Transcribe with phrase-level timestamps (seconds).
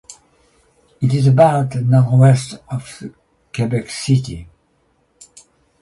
[0.99, 3.03] It is about northwest of
[3.53, 4.47] Quebec City.